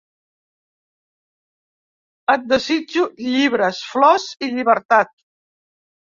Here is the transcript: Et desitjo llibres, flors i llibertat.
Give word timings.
Et 2.33 2.47
desitjo 2.53 3.03
llibres, 3.25 3.81
flors 3.91 4.25
i 4.47 4.49
llibertat. 4.55 5.13